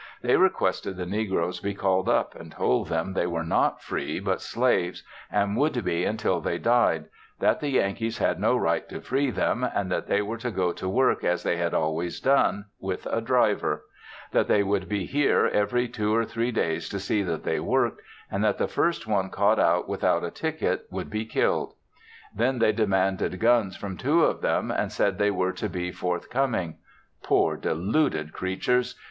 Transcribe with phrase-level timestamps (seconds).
[0.23, 4.41] They requested the negroes be called up, and told them they were not free, but
[4.41, 7.05] slaves, and would be until they died;
[7.37, 10.73] that the Yankees had no right to free them, and that they were to go
[10.73, 13.85] to work as they had always done with a driver;
[14.31, 18.01] that they would be here every two or three days to see that they worked,
[18.31, 21.75] and the first one caught out without a ticket would be killed.
[22.35, 26.79] Then they demanded guns from two of them and said they were to be forthcoming.
[27.21, 28.99] Poor deluded creatures!